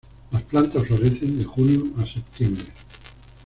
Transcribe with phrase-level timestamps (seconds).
[0.31, 2.65] Las plantas florecen de junio a septiembre.